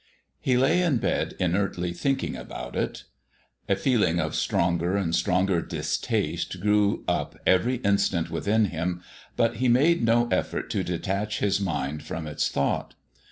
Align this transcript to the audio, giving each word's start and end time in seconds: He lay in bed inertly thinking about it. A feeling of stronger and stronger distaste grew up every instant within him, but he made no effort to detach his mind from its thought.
He 0.39 0.57
lay 0.57 0.81
in 0.81 0.97
bed 0.97 1.35
inertly 1.37 1.93
thinking 1.93 2.35
about 2.35 2.75
it. 2.75 3.03
A 3.69 3.75
feeling 3.75 4.19
of 4.19 4.33
stronger 4.33 4.97
and 4.97 5.13
stronger 5.13 5.61
distaste 5.61 6.59
grew 6.59 7.03
up 7.07 7.37
every 7.45 7.75
instant 7.75 8.31
within 8.31 8.65
him, 8.73 9.03
but 9.35 9.57
he 9.57 9.67
made 9.67 10.01
no 10.03 10.27
effort 10.29 10.71
to 10.71 10.83
detach 10.83 11.37
his 11.37 11.59
mind 11.61 12.01
from 12.01 12.25
its 12.25 12.49
thought. 12.49 12.95